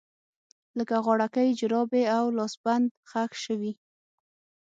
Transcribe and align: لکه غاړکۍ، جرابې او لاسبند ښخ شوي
لکه 0.77 0.95
غاړکۍ، 1.05 1.49
جرابې 1.59 2.03
او 2.17 2.25
لاسبند 2.37 2.85
ښخ 3.09 3.31
شوي 3.45 3.73